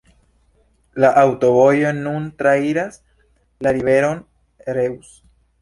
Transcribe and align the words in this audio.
La 1.03 1.11
aŭtovojo 1.23 1.91
nun 1.99 2.25
trairas 2.41 2.99
la 3.67 3.75
riveron 3.79 4.25
Reuss. 4.79 5.17